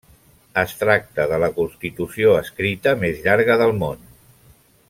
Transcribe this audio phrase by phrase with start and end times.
[0.61, 4.07] Es tracta de la constitució escrita més llarga del món.